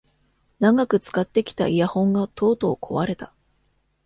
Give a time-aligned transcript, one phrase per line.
[0.59, 3.35] 長く使ってきたイヤホンがとうとう壊れた